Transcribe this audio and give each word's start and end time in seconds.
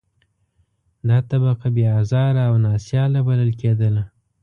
دا 1.07 1.17
طبقه 1.29 1.67
بې 1.75 1.85
آزاره 1.99 2.41
او 2.49 2.55
نا 2.63 2.71
سیاله 2.87 3.19
بلل 3.27 3.51
کېدله. 3.61 4.03